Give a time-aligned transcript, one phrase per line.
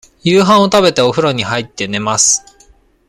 [0.23, 2.41] 夕飯を食べて、おふろに入って、寝ます。